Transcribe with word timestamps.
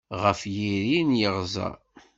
Ɣef 0.23 0.39
yiri 0.55 0.99
n 1.09 1.11
yeɣẓeṛ. 1.21 1.73